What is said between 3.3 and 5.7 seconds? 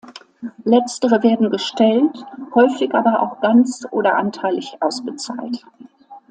ganz oder anteilig ausbezahlt.